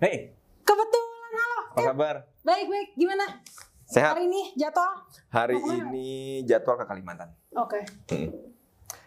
[0.00, 0.32] Hey,
[0.64, 1.58] Kebetulan, halo.
[1.68, 2.14] apa kabar?
[2.40, 2.88] Baik, baik.
[2.96, 3.24] Gimana
[3.84, 4.16] Sehat?
[4.16, 4.96] hari ini jadwal?
[5.28, 5.84] Hari ke mana?
[5.84, 6.08] ini
[6.42, 7.28] jadwal ke Kalimantan.
[7.52, 7.84] Oke.
[8.08, 8.32] Hmm.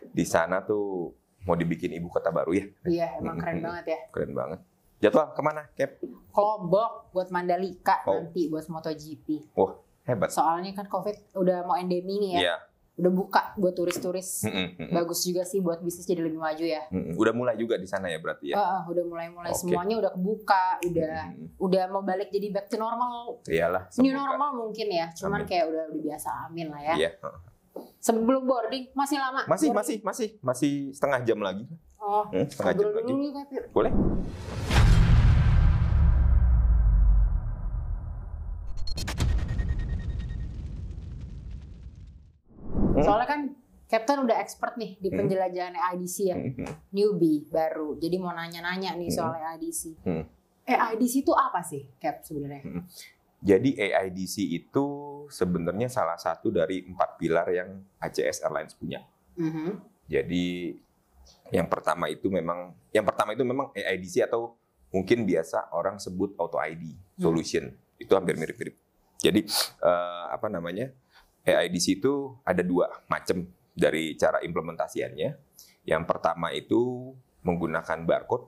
[0.05, 1.09] Di sana tuh
[1.43, 2.65] mau dibikin ibu kota baru ya.
[2.85, 3.65] Iya, emang keren Hmm.
[3.65, 3.99] banget ya.
[4.11, 4.59] Keren banget.
[5.01, 5.91] Jadwal ke mana, Cap?
[6.31, 8.13] Lombok buat Mandalika Oh.
[8.15, 9.27] nanti buat MotoGP.
[9.51, 9.73] Wah,
[10.05, 10.29] hebat.
[10.29, 12.39] Soalnya kan COVID udah mau endemi nih ya.
[12.39, 12.55] Iya.
[12.93, 14.45] Udah buka buat turis-turis.
[14.45, 16.85] Mm-mm, mm-mm, Bagus juga sih buat bisnis jadi lebih maju ya.
[16.87, 17.17] mm-mm.
[17.17, 18.55] Udah mulai juga di sana ya berarti ya.
[18.55, 19.59] Ah, ah, udah mulai-mulai Oke.
[19.59, 21.57] semuanya udah kebuka, udah Mm-mm.
[21.57, 23.41] udah mau balik jadi back to normal.
[23.43, 23.89] Iyalah.
[23.97, 25.09] New normal mungkin ya.
[25.11, 25.49] Cuman Amin.
[25.49, 26.93] kayak udah udah biasa amin lah ya.
[26.95, 27.09] Iya.
[27.97, 29.41] Sebelum boarding masih lama.
[29.43, 29.73] Masih, Boarding.
[29.73, 31.65] masih, masih, masih setengah jam lagi.
[31.97, 33.09] Oh, Hmm, setengah jam lagi.
[33.09, 33.25] dulu.
[33.73, 33.91] Boleh?
[43.03, 43.07] Hmm.
[43.11, 43.41] Soalnya kan
[43.83, 45.17] Captain udah expert nih di Hmm.
[45.21, 46.65] penjelajahan AIDC ya, Mm-mm.
[46.95, 47.99] newbie baru.
[47.99, 49.17] Jadi mau nanya-nanya nih Hmm.
[49.19, 49.81] soal AIDC.
[50.01, 50.23] Hmm.
[50.63, 52.63] AIDC itu apa sih, Cap sebenarnya?
[53.43, 54.85] Jadi AIDC itu
[55.27, 59.03] sebenarnya salah satu dari empat pilar yang ACS Airlines punya.
[59.35, 59.83] Mhm.
[60.07, 60.71] Jadi
[61.51, 64.55] yang pertama itu memang yang pertama itu memang AIDC atau
[64.89, 67.67] mungkin biasa orang sebut Auto ID solution.
[67.99, 68.73] Itu hampir mirip-mirip.
[69.19, 69.43] Jadi
[69.83, 70.89] eh, apa namanya?
[71.43, 73.43] AIDC itu ada dua macam
[73.75, 75.29] dari cara implementasiannya.
[75.83, 77.11] Yang pertama itu
[77.43, 78.47] menggunakan barcode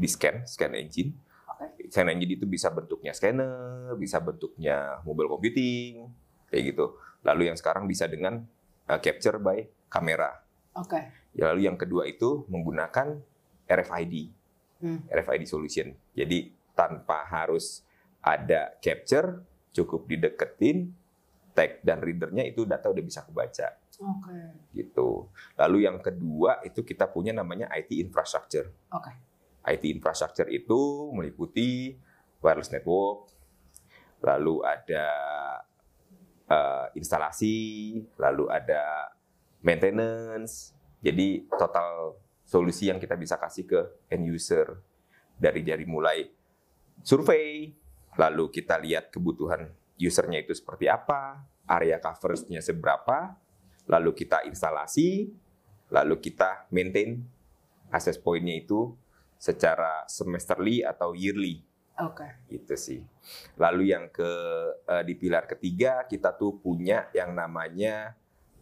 [0.00, 1.12] di scan, scan engine.
[1.52, 1.92] Oke.
[1.92, 6.08] Scan engine itu bisa bentuknya scanner, bisa bentuknya mobile computing,
[6.48, 6.96] kayak gitu.
[7.26, 8.48] Lalu yang sekarang bisa dengan
[8.88, 10.32] eh, capture by kamera.
[10.78, 11.00] Oke.
[11.36, 13.20] Ya, Lalu yang kedua itu menggunakan
[13.68, 14.38] RFID,
[14.78, 15.02] Hmm.
[15.10, 15.90] RFID solution.
[16.14, 17.82] Jadi tanpa harus
[18.22, 19.42] ada capture,
[19.74, 20.94] cukup dideketin,
[21.58, 24.38] tag dan readernya itu data udah bisa kebaca Oke.
[24.70, 25.26] gitu.
[25.58, 28.70] Lalu yang kedua itu kita punya namanya IT infrastructure.
[28.94, 29.10] Oke.
[29.66, 31.98] IT infrastructure itu meliputi
[32.38, 33.34] wireless network,
[34.22, 35.06] lalu ada
[36.46, 39.10] eh, instalasi, lalu ada
[39.66, 40.78] maintenance.
[41.02, 42.14] Jadi total
[42.46, 43.80] solusi yang kita bisa kasih ke
[44.14, 44.78] end user
[45.34, 46.22] dari dari mulai
[47.02, 47.70] survei,
[48.14, 53.34] lalu kita lihat kebutuhan usernya itu seperti apa, area coverage-nya seberapa,
[53.90, 55.28] lalu kita instalasi,
[55.90, 57.24] lalu kita maintain
[57.92, 58.94] access point-nya itu
[59.38, 61.62] secara semesterly atau yearly
[61.98, 62.26] Oke.
[62.50, 63.00] gitu sih.
[63.58, 64.30] Lalu yang ke
[64.86, 68.14] eh, di pilar ketiga kita tuh punya yang namanya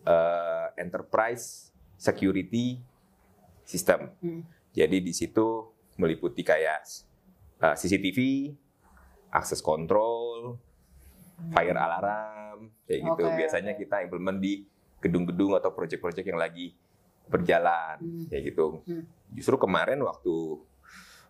[0.04, 2.80] eh, enterprise security
[3.64, 4.12] system.
[4.22, 4.42] Hmm.
[4.72, 6.80] Jadi di situ meliputi kayak
[7.60, 8.52] eh, CCTV,
[9.32, 10.60] access control,
[11.52, 13.22] fire alarm, kayak gitu.
[13.22, 14.64] Oke, Biasanya kita implement di
[14.98, 16.72] gedung-gedung atau proyek-proyek yang lagi
[17.26, 18.26] berjalan, Hmm.
[18.26, 18.80] kayak gitu.
[18.82, 19.04] Hmm.
[19.30, 20.34] Justru kemarin waktu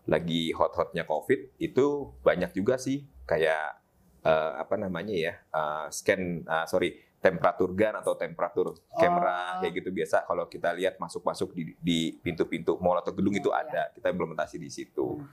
[0.07, 1.87] lagi hot-hotnya COVID itu
[2.23, 3.83] banyak juga sih kayak
[4.23, 9.67] eh, apa namanya ya eh, scan eh, sorry temperatur gun atau temperatur kamera Oh.
[9.67, 13.57] kayak gitu biasa kalau kita lihat masuk-masuk di, di pintu-pintu mall atau gedung itu Oh,
[13.57, 15.19] ada kita implementasi di situ.
[15.19, 15.27] Hmm.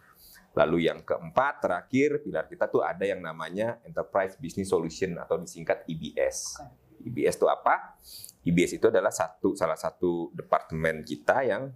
[0.54, 5.86] Lalu yang keempat terakhir pilar kita tuh ada yang namanya Enterprise Business Solution atau disingkat
[5.90, 6.62] IBS.
[7.04, 7.98] IBS itu apa?
[8.46, 11.74] IBS itu adalah satu salah satu departemen kita yang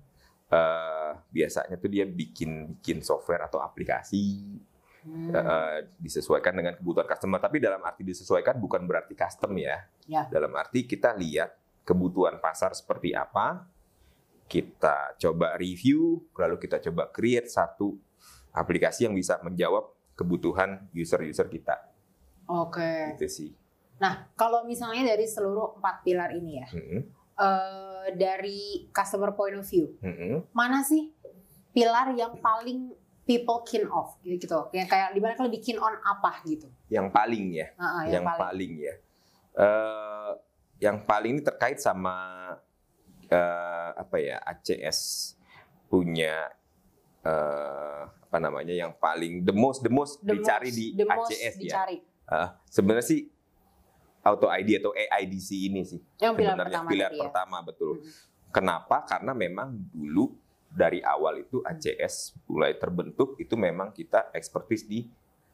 [0.48, 4.56] eh, biasanya tuh dia bikin bikin software atau aplikasi
[5.08, 5.32] Hmm.
[5.32, 7.40] eh, disesuaikan dengan kebutuhan customer.
[7.40, 9.88] Tapi dalam arti disesuaikan bukan berarti custom ya.
[10.04, 10.28] Ya.
[10.28, 11.56] Dalam arti kita lihat
[11.88, 13.64] kebutuhan pasar seperti apa,
[14.52, 17.96] kita coba review, lalu kita coba create satu
[18.58, 21.78] aplikasi yang bisa menjawab kebutuhan user-user kita.
[22.50, 23.14] Oke.
[23.14, 23.54] Itu sih.
[24.02, 27.02] Nah, kalau misalnya dari seluruh empat pilar ini ya, Mm-mm.
[27.38, 30.46] eh, dari customer point of view, Mm-mm.
[30.54, 31.14] mana sih
[31.74, 32.94] pilar yang paling
[33.28, 37.46] people keen off gitu yang kayak di mana kalau bikin on apa gitu Yang paling
[37.52, 37.68] ya.
[37.76, 38.72] Ah, ah, yang, paling.
[38.80, 38.94] ya.
[39.58, 40.32] Eh,
[40.80, 42.16] yang paling ini terkait sama
[43.28, 45.34] eh, apa ya ACS
[45.92, 46.48] punya
[47.28, 51.32] eh, apa namanya yang paling the most the most The dicari most- di the most
[51.32, 51.62] ACS ya.
[51.64, 51.98] dicari
[52.28, 53.22] Eh, sebenarnya sih
[54.20, 57.92] Auto ID atau AIDC ini sih yang pilar sebenarnya pertama pilar ya pertama betul.
[57.96, 58.12] Mhm.
[58.48, 58.98] Kenapa?
[59.08, 60.36] Karena memang dulu
[60.68, 65.08] dari awal itu ACS mulai terbentuk itu memang kita expertise di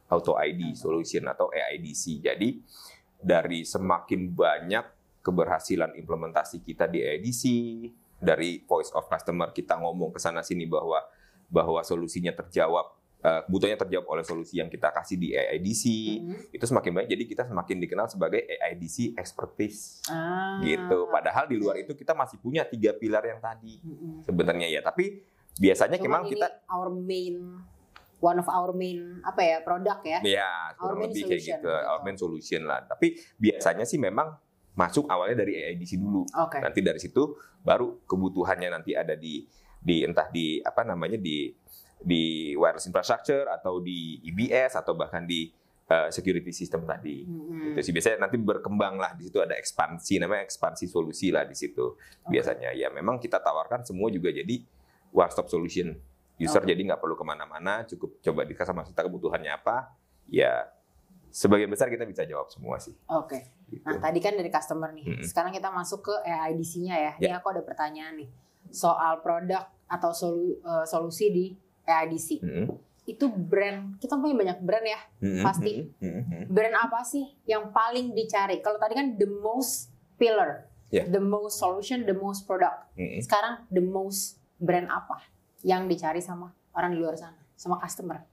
[0.10, 2.18] Auto ID solution atau AIDC.
[2.20, 2.58] Jadi
[3.16, 4.86] dari semakin banyak
[5.22, 7.44] keberhasilan implementasi kita di AIDC,
[8.18, 10.98] dari voice of customer kita ngomong ke sana sini bahwa
[11.48, 12.86] bahwa solusinya terjawab
[13.20, 15.84] eh, kebutuhannya terjawab oleh solusi yang kita kasih di AIDC
[16.20, 16.36] Mhm.
[16.52, 20.60] itu semakin banyak jadi kita semakin dikenal sebagai AIDC expertise Ah.
[20.60, 21.08] gitu.
[21.08, 24.28] Padahal di luar itu kita masih punya tiga pilar yang tadi Mhm.
[24.28, 24.84] sebenarnya ya.
[24.84, 25.24] Tapi
[25.56, 27.36] biasanya Cuman memang ini kita our main
[28.20, 30.20] one of our main apa ya produk ya.
[30.20, 31.56] Ya, Our kurang main lebih kayak gitu.
[31.64, 31.70] gitu.
[31.72, 32.84] Our main solution lah.
[32.84, 34.36] Tapi biasanya sih memang
[34.74, 36.28] masuk awalnya dari AIDC dulu.
[36.28, 36.60] Oke.
[36.60, 39.48] Nanti dari situ baru kebutuhannya nanti ada di
[39.84, 41.52] di entah di apa namanya di
[42.00, 45.48] di wireless infrastructure atau di IBS atau bahkan di
[45.88, 47.24] uh, security system tadi.
[47.24, 47.76] Mm-mm.
[47.76, 51.56] Itu sih biasanya nanti berkembang lah di situ ada ekspansi namanya ekspansi solusi lah di
[51.56, 51.96] situ.
[52.28, 54.64] Biasanya ya memang kita tawarkan semua juga jadi
[55.12, 55.96] one stop solution.
[56.36, 56.74] User Oke.
[56.74, 59.94] jadi nggak perlu ke mana-mana, cukup coba dikasih sama kita kebutuhannya apa.
[60.28, 60.72] Ya
[61.34, 62.94] sebagian besar kita bisa jawab semua sih.
[63.08, 63.48] Oke.
[63.70, 63.86] Gitu.
[63.86, 65.06] Nah, tadi kan dari customer nih.
[65.08, 65.26] Mm-mm.
[65.26, 67.14] Sekarang kita masuk ke AIDC-nya ya.
[67.18, 67.40] Ini Ya.
[67.42, 68.30] aku ada pertanyaan nih.
[68.74, 71.46] Soal produk atau solu- eh, solusi di
[71.84, 72.42] AIDC.
[72.42, 72.66] Mm-mm.
[73.06, 75.00] Itu brand, kita punya banyak brand ya.
[75.20, 75.44] Mm-mm.
[75.44, 75.86] Pasti.
[75.96, 76.48] Mm-mm.
[76.48, 78.58] Brand apa sih yang paling dicari?
[78.58, 81.06] Kalau tadi kan the most pillar, Ya.
[81.06, 82.90] the most solution, the most product.
[82.96, 83.20] Mm-mm.
[83.20, 85.20] Sekarang the most brand apa
[85.62, 88.24] yang dicari sama orang di luar sana, sama customer?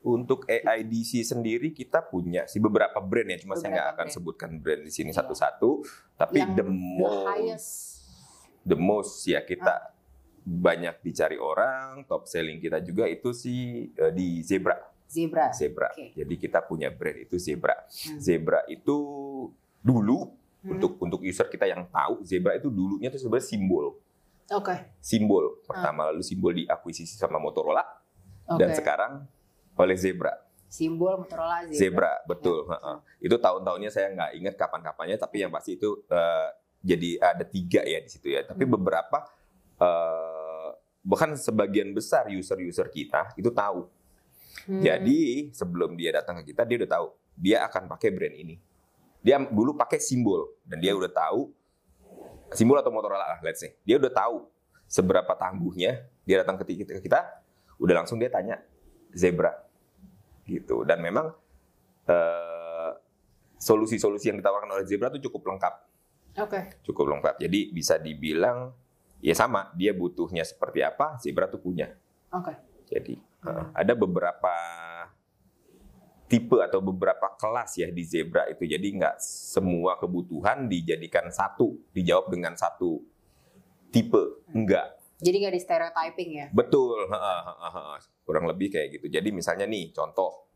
[0.00, 4.14] Untuk AIDC sendiri kita punya sih beberapa brand ya, cuma saya nggak Beberapa akan brand.
[4.14, 5.18] sebutkan brand di sini Iya.
[5.18, 5.70] satu-satu.
[6.14, 7.68] Tapi yang the the most, highest.
[8.62, 9.94] The most ya kita
[10.40, 12.04] banyak dicari orang.
[12.04, 14.76] Top selling kita juga itu sih eh, di Zebra.
[15.10, 15.50] Zebra.
[15.50, 15.90] Zebra.
[15.90, 16.14] Oke.
[16.14, 17.74] Jadi kita punya brand itu Zebra.
[17.74, 18.18] Hmm.
[18.18, 18.96] Zebra itu
[19.80, 20.76] dulu Hmm.
[20.76, 23.96] untuk untuk user kita yang tahu Zebra itu dulunya itu sebenarnya simbol.
[24.52, 24.92] Oke.
[25.00, 27.80] Simbol pertama lalu simbol diakuisisi sama Motorola
[28.44, 28.60] Oke.
[28.60, 29.24] dan sekarang
[29.72, 30.36] oleh Zebra.
[30.68, 31.80] Simbol Motorola Zebra.
[31.80, 32.68] Zebra, betul.
[32.68, 33.00] Ya.
[33.24, 36.48] Itu tahun-tahunnya saya nggak ingat kapan-kapannya, tapi yang pasti itu eh,
[36.80, 38.44] jadi ada tiga ya di situ ya.
[38.44, 38.72] Tapi Hmm.
[38.76, 39.18] beberapa
[39.80, 43.88] eh, bahkan sebagian besar user-user kita itu tahu.
[44.68, 44.82] Hmm.
[44.84, 47.06] Jadi sebelum dia datang ke kita, dia udah tahu
[47.40, 48.60] dia akan pakai brand ini.
[49.24, 51.52] Dia dulu pakai simbol dan dia udah tahu
[52.52, 53.76] simbol atau Motorola lah, let's say.
[53.84, 54.48] Dia udah tahu
[54.84, 57.20] seberapa tangguhnya dia datang ke kita,
[57.80, 58.60] udah langsung dia tanya
[59.16, 59.52] Zebra
[60.44, 60.84] gitu.
[60.84, 61.32] Dan memang
[62.04, 62.92] eh,
[63.60, 65.74] solusi-solusi yang ditawarkan oleh Zebra itu cukup lengkap,
[66.38, 66.78] Oke.
[66.86, 67.42] cukup lengkap.
[67.42, 68.70] Jadi bisa dibilang
[69.18, 71.90] ya sama, dia butuhnya seperti apa, Zebra tuh punya.
[72.30, 72.54] Oke.
[72.86, 73.56] Jadi Hmm.
[73.56, 74.54] uh, ada beberapa
[76.30, 78.62] tipe atau beberapa kelas ya di zebra itu.
[78.62, 83.02] Jadi nggak semua kebutuhan dijadikan satu, dijawab dengan satu
[83.90, 84.46] tipe.
[84.54, 84.94] Enggak.
[85.18, 86.46] Jadi nggak di stereotyping ya?
[86.54, 87.10] Betul.
[88.24, 89.06] Kurang lebih kayak gitu.
[89.10, 90.46] Jadi misalnya nih contoh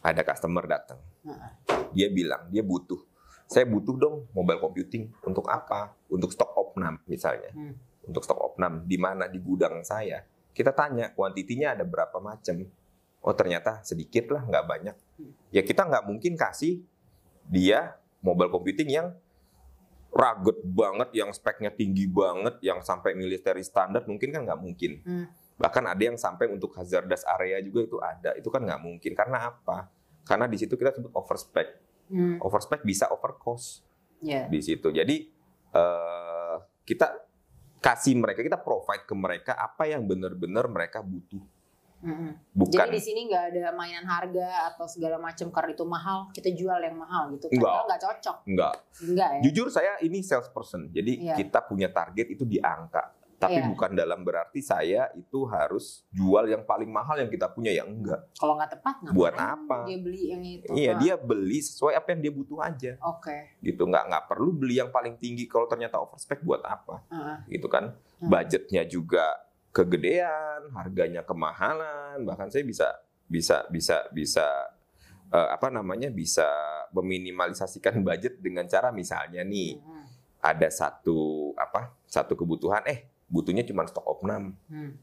[0.00, 0.98] ada customer datang.
[1.26, 1.50] Heeh.
[1.92, 2.98] Dia bilang dia butuh.
[3.46, 5.94] Saya butuh dong mobile computing untuk apa?
[6.10, 7.54] Untuk stok opnam misalnya.
[7.54, 7.78] Hmm.
[8.02, 10.22] Untuk stok opnam di mana di gudang saya.
[10.50, 12.66] Kita tanya kuantitinya ada berapa macam.
[13.22, 14.96] Oh ternyata sedikit lah, nggak banyak.
[15.54, 16.82] Ya kita nggak mungkin kasih
[17.46, 19.14] dia mobile computing yang
[20.10, 24.92] rugged banget, yang speknya tinggi banget, yang sampai military standard mungkin kan nggak mungkin.
[25.04, 25.26] Hmm.
[25.56, 28.30] Bahkan ada yang sampai untuk hazardous area juga itu ada.
[28.36, 29.12] Itu kan nggak mungkin.
[29.16, 29.88] Karena apa?
[30.26, 31.85] Karena di situ kita sebut overspec.
[32.06, 32.36] Hmm.
[32.38, 33.82] Overspec bisa over cost
[34.18, 34.48] Ya.
[34.48, 34.88] di situ.
[34.88, 35.28] Jadi
[35.72, 37.06] eh, kita
[37.78, 41.42] kasih mereka, kita provide ke mereka apa yang benar-benar mereka butuh.
[41.96, 42.36] Mm-mm.
[42.52, 46.52] Bukan Jadi di sini nggak ada mainan harga atau segala macam karena itu mahal kita
[46.52, 47.48] jual yang mahal gitu.
[47.48, 47.64] Nggak.
[47.64, 48.36] Padahal nggak cocok.
[48.46, 48.74] enggak.
[49.00, 49.40] Enggak ya?
[49.48, 50.92] Jujur saya ini salesperson.
[50.92, 51.34] Jadi Iya.
[51.40, 53.15] kita punya target itu di angka.
[53.36, 53.68] Tapi Iya.
[53.68, 58.24] bukan dalam berarti saya itu harus jual yang paling mahal yang kita punya yang enggak.
[58.32, 59.78] Kalau nggak tepat ngapain Buat apa?
[59.84, 60.72] Dia beli yang itu.
[60.72, 62.92] Iya, Ah, dia beli sesuai apa yang dia butuh aja.
[63.02, 63.60] Oke.
[63.60, 67.04] Gitu nggak nggak perlu beli yang paling tinggi kalau ternyata overspec buat apa?
[67.06, 67.38] Heeh.
[67.52, 67.92] Gitu kan.
[68.18, 69.36] Budgetnya juga
[69.70, 72.88] kegedean, harganya kemahalan, bahkan saya bisa
[73.24, 74.46] bisa bisa bisa
[75.28, 76.46] eh, apa namanya bisa
[76.90, 80.06] meminimalisasikan budget dengan cara misalnya nih Hmm.
[80.38, 81.18] ada satu
[81.54, 84.94] apa satu kebutuhan eh butuhnya cuma stok opnam Hmm.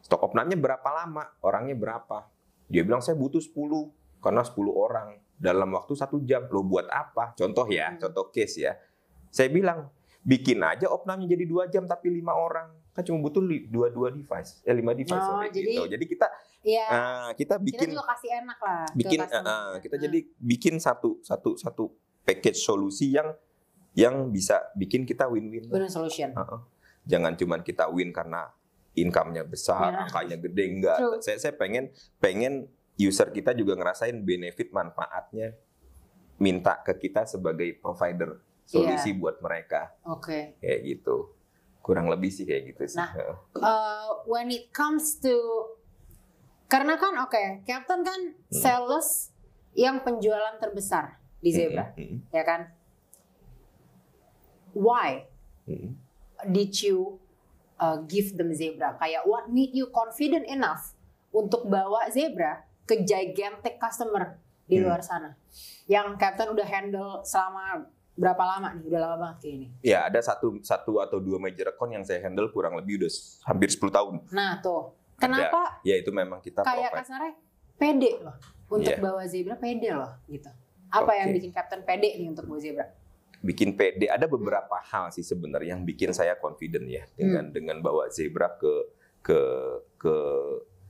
[0.00, 2.28] stok opnamnya berapa lama orangnya berapa
[2.66, 7.32] dia bilang saya butuh 10 karena 10 orang dalam waktu satu jam lo buat apa
[7.34, 7.98] contoh ya Hmm.
[7.98, 8.76] contoh case ya
[9.26, 9.88] saya bilang
[10.20, 14.60] bikin aja opnamnya jadi dua jam tapi lima orang kan cuma butuh dua dua device
[14.60, 15.82] ya lima device Oh, jadi- gitu.
[15.88, 16.26] jadi kita
[16.60, 16.86] Iya.
[16.86, 18.84] ah, kita kita bikin juga kasih enak lah.
[18.92, 20.04] bikin eh, eh, kita Hmm.
[20.04, 21.84] jadi bikin satu satu satu
[22.20, 23.32] package solusi yang
[23.92, 26.30] yang bisa bikin kita win-win Benar solution.
[26.30, 26.60] Heeh.
[27.10, 28.46] Jangan cuman kita win karena
[28.94, 29.98] income-nya besar, Ya.
[30.06, 30.98] angkanya gede enggak.
[30.98, 31.18] True.
[31.18, 35.58] Saya saya pengen pengen user kita juga ngerasain benefit manfaatnya
[36.38, 40.54] minta ke kita sebagai provider solusi buat mereka Oke.
[40.58, 41.34] kayak gitu.
[41.80, 43.00] Kurang lebih sih kayak gitu sih.
[43.00, 43.10] Nah.
[43.56, 45.34] Uh, when it comes to
[46.66, 48.54] karena kan oke, Captain kan Hmm.
[48.54, 49.34] sales
[49.74, 52.70] yang penjualan terbesar di Zebra, Mm-mm, ya kan?
[54.70, 55.26] Why
[55.66, 55.98] mm-mm.
[56.44, 57.18] Did you
[57.76, 58.96] uh, give them Zebra?
[58.96, 60.92] Kayak what made you confident enough
[61.30, 64.86] untuk bawa zebra ke gigantic customer di Hmm.
[64.86, 65.34] luar sana
[65.84, 70.18] yang Captain udah handle selama berapa lama nih udah lama banget kayak ini Ya, ada
[70.18, 73.10] satu satu atau dua major account yang saya handle kurang lebih udah
[73.44, 74.14] hampir 10 tahun.
[74.28, 77.34] nah tuh kenapa Ya itu memang kita kayak kasarnya
[77.74, 78.34] pede loh
[78.68, 78.98] untuk Iya.
[79.00, 80.50] bawa zebra pede loh gitu
[80.88, 81.34] apa yang Oke.
[81.38, 82.86] bikin Captain pede nih untuk bawa zebra
[83.40, 84.06] bikin pede.
[84.06, 87.54] Ada beberapa hal sih sebenarnya yang bikin saya confident ya dengan Hmm.
[87.54, 88.72] dengan bawa zebra ke
[89.20, 89.40] ke
[89.96, 90.14] ke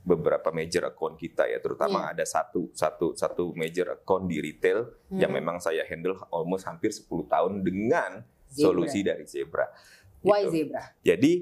[0.00, 2.12] beberapa major account kita ya, terutama Iya.
[2.16, 5.38] ada satu satu satu major account di retail yang Hmm.
[5.38, 8.64] memang saya handle almost hampir 10 tahun dengan Zebra.
[8.66, 9.66] solusi dari zebra.
[10.20, 10.68] why Gitu.
[10.68, 11.32] zebra Jadi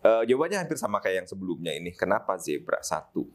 [0.00, 1.92] eh, jawabannya hampir sama kayak yang sebelumnya ini.
[1.92, 2.80] Kenapa zebra?
[2.80, 3.28] Satu,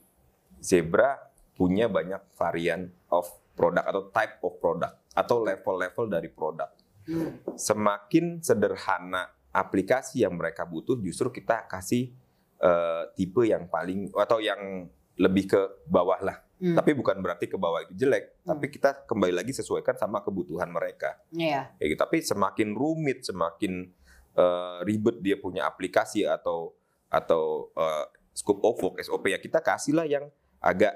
[0.58, 1.14] zebra
[1.54, 6.70] punya banyak varian of product atau type of product atau level-level dari produk.
[7.08, 7.40] Hmm.
[7.56, 12.12] Semakin sederhana aplikasi yang mereka butuh, justru kita kasih
[12.56, 16.38] eh, tipe yang paling atau yang lebih ke bawah lah.
[16.60, 16.76] Hmm.
[16.76, 18.56] Tapi bukan berarti ke bawah itu jelek, Hmm.
[18.56, 21.20] tapi kita kembali lagi sesuaikan sama kebutuhan mereka.
[21.36, 21.76] Iya.
[21.80, 22.00] Kayak gitu.
[22.00, 23.92] Tapi semakin rumit, semakin
[24.36, 26.76] eh, ribet dia punya aplikasi atau
[27.08, 30.28] atau eh, scope of work SOP ya kita kasihlah yang
[30.60, 30.92] agak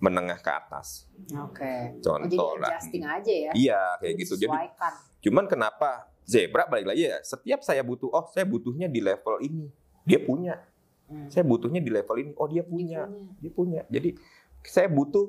[0.00, 1.04] menengah ke atas.
[1.36, 2.00] Oke.
[2.00, 2.70] Oh, Contoh jadi lah.
[2.72, 3.52] adjusting aja ya.
[3.52, 4.34] Iya kayak gitu.
[4.40, 4.56] Jadi
[5.28, 7.20] cuman kenapa Zebra balik lagi ya?
[7.20, 9.68] Setiap saya butuh, oh saya butuhnya di level ini,
[10.08, 10.56] dia punya.
[11.10, 11.28] Hmm.
[11.28, 13.34] Saya butuhnya di level ini, oh dia punya, Punya.
[13.44, 13.80] dia punya.
[13.92, 14.16] Jadi
[14.64, 15.26] saya butuh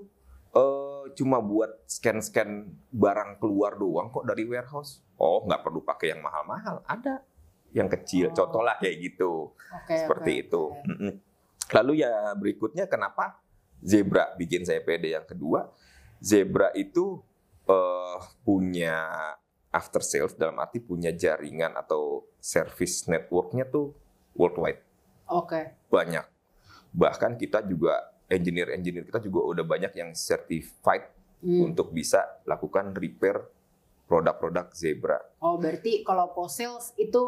[0.56, 5.04] eh, cuma buat scan-scan barang keluar doang kok dari warehouse.
[5.20, 7.25] Oh nggak perlu pakai yang mahal-mahal, ada
[7.75, 8.32] yang kecil.
[8.32, 8.36] Oh.
[8.38, 9.51] Contoh lah kayak gitu.
[9.51, 10.63] Oke, seperti oke, itu.
[10.88, 11.13] Mm-mm.
[11.72, 13.40] Lalu ya berikutnya kenapa
[13.82, 15.70] zebra bikin saya pede yang kedua,
[16.22, 17.20] zebra itu
[17.68, 19.10] eh, punya
[19.72, 23.96] after sales dalam arti punya jaringan atau service networknya tuh
[24.36, 24.82] worldwide
[25.32, 25.76] Oke.
[25.88, 26.26] banyak.
[26.92, 31.74] Bahkan kita juga engineer-engineer kita juga udah banyak yang certified Hmm.
[31.74, 33.42] untuk bisa lakukan repair
[34.06, 35.18] produk-produk zebra.
[35.42, 37.22] Oh, berarti kalau post sales itu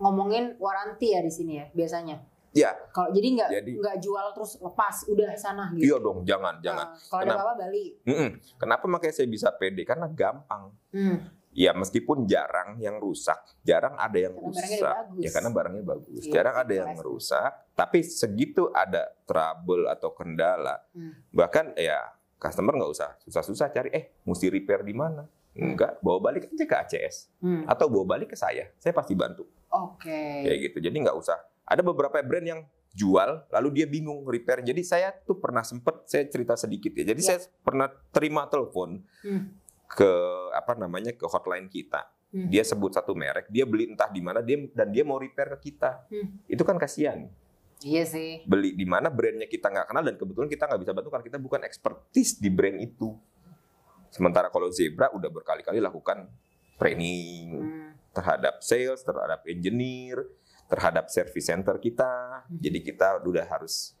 [0.00, 2.24] ngomongin waranti ya di sini ya biasanya.
[2.50, 5.86] Ya, Kalau jadi nggak Jadi- nggak jual terus lepas udah sana gitu.
[5.86, 6.86] iya dong, jangan, jangan.
[6.88, 7.42] Nah, kalau ada Kenapa?
[7.44, 7.90] apa-apa balik.
[8.02, 8.30] Mm-mm.
[8.56, 9.82] Kenapa makanya saya bisa pede?
[9.82, 10.74] Karena gampang.
[10.90, 11.18] Hmm.
[11.50, 14.94] Ya meskipun jarang yang rusak, jarang ada yang Karena rusak.
[15.18, 16.22] Ya karena barangnya bagus.
[16.22, 21.10] Iya, jarang ada yang rusak, tapi segitu ada trouble atau kendala, Hmm.
[21.30, 22.02] bahkan ya
[22.36, 25.22] customer nggak usah susah-susah cari eh mesti repair di mana.
[25.52, 27.66] Enggak, bawa balik aja ke ACS Hmm.
[27.66, 28.70] atau bawa balik ke saya.
[28.76, 29.42] Saya pasti bantu.
[29.68, 30.46] Oke.
[30.46, 30.78] Kayak gitu.
[30.80, 31.38] Jadi nggak usah.
[31.70, 32.60] Ada beberapa brand yang
[32.90, 34.66] jual lalu dia bingung repair.
[34.66, 37.14] Jadi saya tuh pernah sempet saya cerita sedikit ya.
[37.14, 37.26] Jadi Ya.
[37.30, 39.54] saya pernah terima telepon Hmm.
[39.86, 40.10] ke
[40.50, 42.10] apa namanya ke hotline kita.
[42.30, 42.46] Hmm.
[42.46, 45.70] Dia sebut satu merek, dia beli entah di mana dia dan dia mau repair ke
[45.70, 46.06] kita.
[46.10, 46.42] Hmm.
[46.46, 47.30] Itu kan kasihan.
[47.80, 48.42] Iya sih.
[48.44, 51.38] Beli di mana brandnya kita nggak kenal dan kebetulan kita nggak bisa bantu karena kita
[51.38, 53.14] bukan expertise di brand itu.
[54.10, 56.26] Sementara kalau Zebra udah berkali-kali lakukan
[56.74, 57.90] training Hmm.
[58.10, 60.26] terhadap sales, terhadap engineer,
[60.70, 62.46] terhadap service center kita.
[62.46, 62.56] Hmm.
[62.62, 63.98] Jadi kita udah harus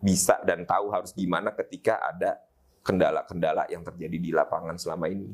[0.00, 2.40] bisa dan tahu harus gimana ketika ada
[2.80, 5.28] kendala-kendala yang terjadi di lapangan selama ini.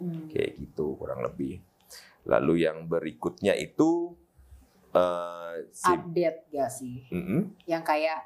[0.00, 0.32] Hmm.
[0.32, 1.60] Kayak gitu kurang lebih.
[2.24, 4.16] Lalu yang berikutnya itu
[4.96, 7.04] eh, si- Update gak sih?
[7.12, 7.52] Mm-mm.
[7.68, 8.24] yang kayak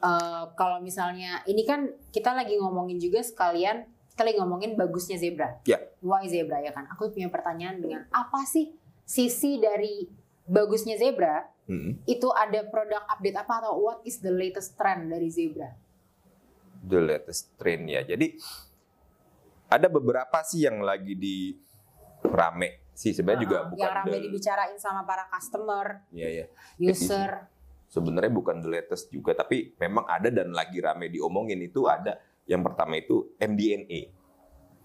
[0.00, 3.84] eh, kalau misalnya ini kan kita lagi ngomongin juga sekalian
[4.16, 5.60] kita lagi ngomongin bagusnya zebra.
[5.64, 5.80] Ya.
[6.04, 6.88] Why zebra ya kan?
[6.92, 8.72] Aku punya pertanyaan dengan apa sih
[9.04, 10.04] sisi dari
[10.42, 12.02] bagusnya zebra Mm-mm.
[12.04, 15.70] itu ada produk update apa atau what is the latest trend dari zebra?
[16.80, 18.00] the latest trend ya.
[18.02, 18.40] Jadi
[19.68, 21.52] ada beberapa sih yang lagi di
[22.22, 26.46] rame sih sebenarnya juga Uh-uh, bukan yang ramai the- dibicarain sama para customer, Iya, iya.
[26.78, 27.48] user.
[27.86, 32.16] sebenarnya bukan the latest juga, tapi memang ada dan lagi rame diomongin itu ada.
[32.44, 34.00] Yang pertama itu MDNA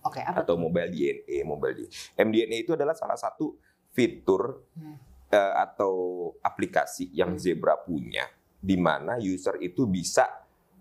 [0.01, 0.43] Oke, apa?
[0.43, 1.91] atau mobile DNA, mobile DNA.
[2.17, 3.55] MDNA itu adalah salah satu
[3.89, 4.99] fitur Hmm.
[5.31, 5.93] Eh, atau
[6.41, 7.37] aplikasi yang.
[7.39, 8.25] Zebra punya,
[8.61, 10.25] di mana user itu bisa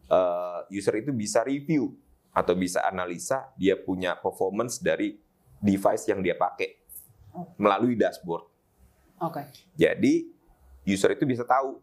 [0.09, 1.95] eh, user itu bisa review
[2.35, 5.15] atau bisa analisa dia punya performance dari
[5.63, 6.77] device yang dia pakai
[7.59, 8.47] melalui dashboard.
[9.23, 9.43] Oke.
[9.79, 10.29] Jadi
[10.85, 11.81] user itu bisa tahu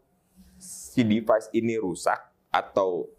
[0.62, 2.20] si device ini rusak
[2.52, 3.10] atau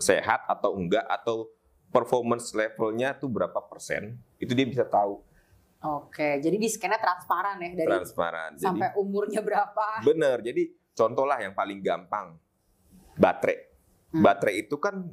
[0.00, 1.50] sehat atau enggak atau
[1.92, 5.20] performance levelnya tuh berapa persen itu dia bisa tahu
[5.80, 8.50] Oke, jadi di scan transparan ya dari transparan.
[8.52, 10.04] Jadi sampai umurnya berapa.
[10.04, 10.44] bener.
[10.44, 12.36] Jadi contoh lah yang paling gampang
[13.16, 13.58] baterai.
[14.12, 14.20] Hmm.
[14.20, 15.08] Baterai itu kan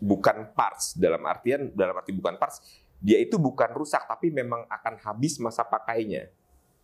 [0.00, 2.62] bukan parts dalam artian dalam arti bukan parts
[3.02, 6.32] dia itu bukan rusak tapi memang akan habis masa pakainya.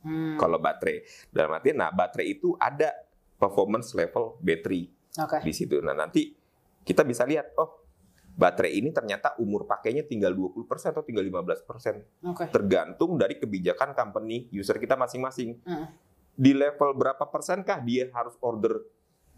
[0.05, 0.37] Hmm.
[0.37, 1.01] Kalau baterai
[1.33, 2.93] dalam artian nah baterai itu ada
[3.41, 5.41] performance level battery Oke.
[5.41, 5.81] di situ.
[5.81, 6.37] Nah nanti
[6.85, 7.84] kita bisa lihat, oh
[8.35, 12.27] baterai ini ternyata umur pakainya tinggal 20% atau tinggal 15%.
[12.27, 12.45] Oke.
[12.51, 15.63] Tergantung dari kebijakan company user kita masing-masing.
[15.63, 15.89] Heeh.
[16.35, 18.83] Di level berapa persenkah dia harus order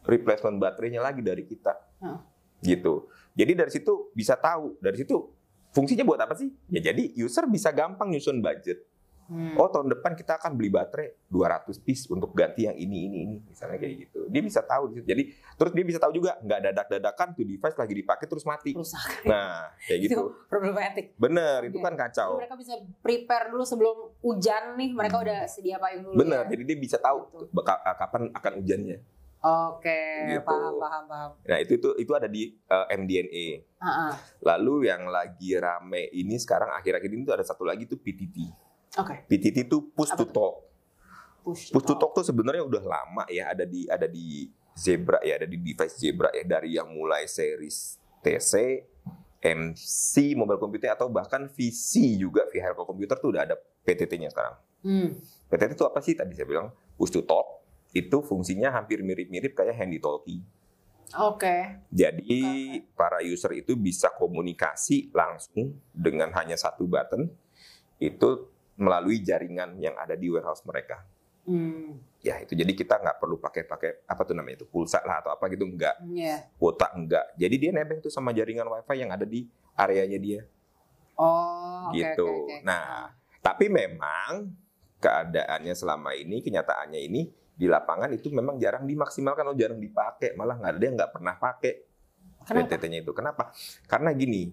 [0.09, 1.77] replacement baterainya lagi dari kita.
[2.01, 2.21] Heeh.
[2.65, 3.13] Gitu.
[3.37, 5.29] Jadi dari situ bisa tahu, dari situ
[5.77, 6.49] fungsinya buat apa sih?
[6.73, 8.81] Ya jadi user bisa gampang nyusun budget.
[9.27, 9.55] Hmm.
[9.55, 13.37] Oh tahun depan kita akan beli baterai 200 piece untuk ganti yang ini ini ini
[13.45, 14.21] misalnya kayak gitu.
[14.27, 14.95] Dia bisa tahu.
[14.97, 18.71] Jadi terus dia bisa tahu juga nggak dadak-dadakan tuh device lagi dipakai terus mati.
[18.73, 19.27] rusak.
[19.27, 20.15] Nah kayak gitu.
[20.15, 21.19] Itu problematik.
[21.19, 21.85] Bener itu Oke.
[21.85, 22.31] kan Jadi kacau.
[22.39, 26.23] mereka bisa prepare dulu sebelum hujan nih, mereka udah sedia payung dulu.
[26.23, 26.47] Bener.
[26.47, 26.51] ya?
[26.55, 27.61] Jadi dia bisa tahu Gitu.
[27.99, 28.99] kapan akan hujannya.
[29.39, 30.43] Oke, Gitu.
[30.43, 31.31] paham, paham, paham.
[31.43, 33.47] Nah itu itu itu ada di eh, MDNA.
[33.79, 34.13] Ah, ah.
[34.41, 38.66] Lalu yang lagi rame ini sekarang akhir-akhir ini tuh ada satu lagi tuh PTT.
[38.97, 40.55] Oke, PTT itu push Apa to talk.
[41.45, 41.71] push.
[41.71, 45.49] Push to talk tuh sebenarnya udah lama ya ada di ada di Zebra ya, ada
[45.49, 48.85] di device Zebra ya dari yang mulai series TC,
[49.41, 54.57] MC mobile computer atau bahkan VC juga vehicle computer tuh udah ada PTT-nya sekarang.
[54.85, 55.09] Hmm.
[55.49, 57.65] PTT itu apa sih tadi saya bilang push to talk
[57.97, 60.45] itu fungsinya hampir mirip-mirip kayak handy talkie.
[61.17, 61.87] Oke.
[61.89, 67.31] Jadi para user itu bisa komunikasi langsung dengan hanya satu button
[67.97, 71.01] itu melalui jaringan yang ada di warehouse mereka.
[71.47, 72.03] Hmm.
[72.21, 75.47] Ya itu jadi kita nggak perlu pakai-pakai apa tuh namanya itu pulsa lah atau apa
[75.47, 76.51] gitu nggak Iya.
[76.59, 77.39] kuota enggak.
[77.39, 79.47] Jadi dia nebeng tuh sama jaringan wifi yang ada di
[79.79, 80.43] areanya dia
[81.17, 82.27] Oh, gitu.
[82.27, 82.57] oke, oke.
[82.67, 84.51] Nah tapi memang
[84.99, 90.59] keadaannya selama ini kenyataannya ini di lapangan itu memang jarang dimaksimalkan atau jarang dipakai malah
[90.59, 91.73] nggak ada yang nggak pernah pakai
[92.43, 92.75] Kenapa?
[92.75, 93.11] PTT-nya itu.
[93.11, 93.51] Kenapa?
[93.87, 94.51] Karena gini,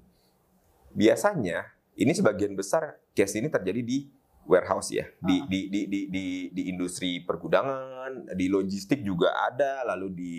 [0.89, 1.61] biasanya
[1.97, 4.09] ini sebagian besar case ini terjadi di
[4.43, 5.47] warehouse ya, di, Ah.
[5.47, 10.35] di, di, di, di, di industri pergudangan, di logistik juga ada, lalu di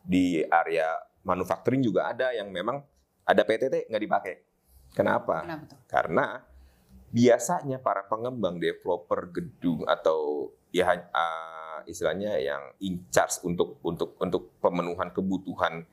[0.00, 2.80] di area manufacturing juga ada yang memang
[3.24, 4.34] ada PTT nggak dipakai.
[4.92, 5.44] Kenapa?
[5.44, 5.78] Kenapa tuh?
[5.86, 6.26] Karena
[7.10, 14.54] biasanya para pengembang developer gedung atau ya uh, istilahnya yang in charge untuk untuk untuk
[14.62, 15.86] pemenuhan kebutuhan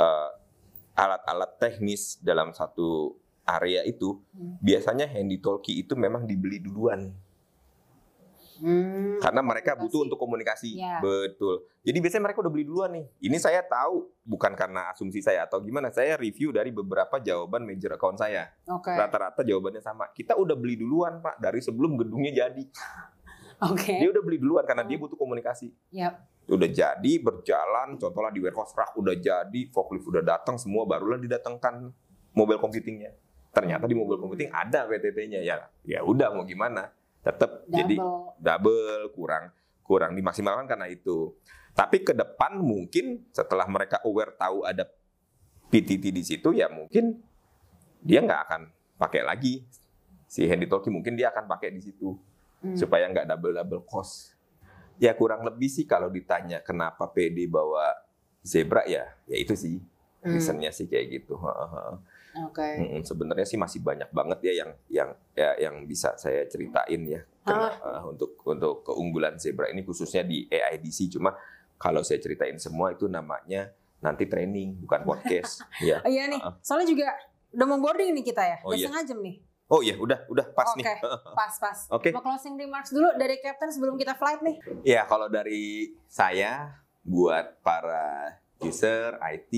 [0.00, 0.30] uh,
[0.94, 4.56] alat-alat teknis dalam satu area itu Hmm.
[4.58, 7.12] biasanya handy talkie itu memang dibeli duluan
[8.54, 9.18] Hmm.
[9.18, 9.82] karena mereka komunikasi.
[9.82, 11.02] butuh untuk komunikasi Iya.
[11.02, 15.42] betul jadi biasanya mereka udah beli duluan nih ini saya tahu bukan karena asumsi saya
[15.42, 18.94] atau gimana saya review dari beberapa jawaban major account saya Oke.
[18.94, 20.06] rata-rata jawabannya sama.
[20.14, 22.64] Kita udah beli duluan pak dari sebelum gedungnya jadi.
[23.68, 24.00] Oke.
[24.00, 25.68] Dia udah beli duluan karena dia butuh komunikasi.
[25.92, 26.14] Yap.
[26.48, 31.88] Udah jadi berjalan, contohnya di warehouse rack udah jadi, forklift udah datang, semua barulah didatangkan
[32.32, 33.12] mobile computingnya.
[33.54, 35.56] Ternyata di mobile computing ada PTT-nya ya.
[35.86, 36.90] Ya udah mau gimana?
[37.22, 38.36] Tetap jadi Double.
[38.36, 39.44] double kurang
[39.80, 41.32] kurang dimaksimalkan karena itu.
[41.72, 44.84] Tapi ke depan mungkin setelah mereka aware tahu ada
[45.66, 47.18] PTT di situ ya mungkin
[47.98, 48.62] dia nggak akan
[48.94, 49.64] pakai lagi
[50.24, 52.14] si handy talkie mungkin dia akan pakai di situ
[52.56, 52.72] Hmm.
[52.74, 54.32] supaya nggak double double cost.
[54.96, 57.92] Ya kurang lebih sih kalau ditanya kenapa PD bawa
[58.40, 59.76] zebra ya ya itu sih
[60.20, 60.32] Hmm.
[60.32, 61.36] reasonnya sih kayak gitu.
[62.36, 62.66] Oke.
[62.76, 67.22] Mm-mm, sebenarnya sih masih banyak banget ya yang yang ya yang bisa saya ceritain ya
[67.40, 71.30] Kena- eh, untuk untuk keunggulan zebra ini khususnya di AIDC cuma
[71.76, 73.70] kalau saya ceritain semua itu namanya
[74.00, 76.58] nanti training bukan podcast ya Oh, iya nih, Uh-uh.
[76.58, 77.06] soalnya juga
[77.50, 78.56] udah mau boarding nih kita ya.
[78.60, 78.84] Oh, udah iya.
[78.84, 79.36] setengah jam nih.
[79.64, 80.82] oh iya udah udah pas Oke.
[80.82, 80.84] nih
[81.32, 81.78] Pas, pas.
[81.88, 82.08] Oke.
[82.10, 84.56] Mau closing remarks dulu dari Captain sebelum kita flight nih.
[84.82, 89.52] ya kalau dari saya buat para user IT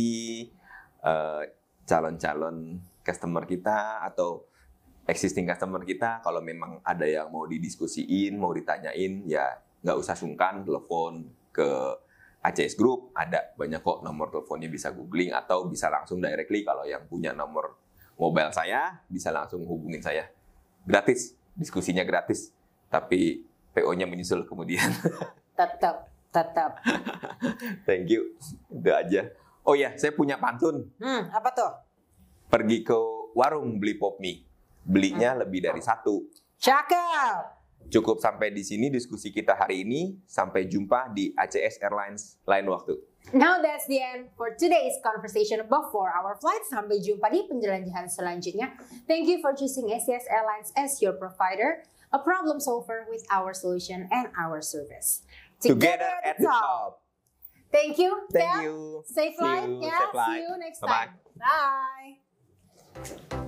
[1.03, 1.43] eh,
[1.87, 4.45] calon-calon customer kita atau
[5.07, 9.55] existing customer kita kalau memang ada yang mau didiskusiin mau ditanyain ya
[9.87, 11.71] nggak usah sungkan telepon ke
[12.43, 13.15] ACS Group.
[13.15, 16.63] Ada banyak kok nomor teleponnya bisa googling atau bisa langsung directly.
[16.63, 17.79] Kalau yang punya nomor
[18.19, 20.27] mobile saya bisa langsung hubungin saya.
[20.87, 22.55] Gratis diskusinya gratis
[22.91, 23.43] tapi
[23.75, 24.91] PO-nya menyusul kemudian.
[25.57, 26.85] Tetap, tetap.
[27.89, 28.37] thank you.
[28.69, 29.25] Itu aja
[29.67, 31.73] oh ya saya punya pantun Hmm, apa tuh?
[32.47, 32.95] pergi ke
[33.35, 34.47] warung beli pop mie
[34.81, 36.23] belinya lebih dari satu
[36.57, 37.59] Cakep.
[37.87, 42.95] cukup sampai di sini diskusi kita hari ini sampai jumpa di ACS Airlines lain waktu
[43.35, 46.63] Now that's the end for today's conversation before our flight.
[46.63, 48.79] Sampai jumpa di penjelajahan selanjutnya.
[49.11, 51.83] Thank you for choosing ACS Airlines as your provider,
[52.15, 55.27] a problem solver with our solution and our service.
[55.59, 57.03] together at the top
[57.77, 58.27] Thank you.
[58.33, 58.63] thank Cap.
[58.63, 59.69] you Safe See flight.
[59.69, 59.81] you.
[59.83, 59.99] Yeah.
[59.99, 60.43] Safe flight.
[60.43, 61.07] See you next Bye-bye.
[61.07, 61.15] time.
[63.35, 63.46] Bye.